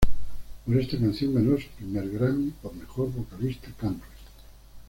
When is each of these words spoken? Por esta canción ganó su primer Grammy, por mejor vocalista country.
Por 0.65 0.77
esta 0.77 0.97
canción 0.97 1.35
ganó 1.35 1.59
su 1.59 1.67
primer 1.77 2.09
Grammy, 2.09 2.49
por 2.63 2.73
mejor 2.75 3.11
vocalista 3.13 3.69
country. 3.77 4.09